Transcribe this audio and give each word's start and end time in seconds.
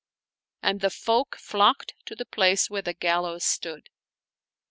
"And 0.63 0.81
the 0.81 0.89
folk 0.89 1.35
flocked 1.35 1.93
to 2.07 2.15
the 2.15 2.25
place 2.25 2.71
where 2.71 2.81
the 2.81 2.95
gallows 2.95 3.43
stood. 3.45 3.91